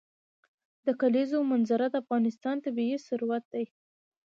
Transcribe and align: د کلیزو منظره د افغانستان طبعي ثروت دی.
د 0.85 0.87
کلیزو 1.01 1.37
منظره 1.51 1.85
د 1.89 1.95
افغانستان 2.03 2.55
طبعي 2.65 2.97
ثروت 3.07 3.43
دی. 3.53 3.65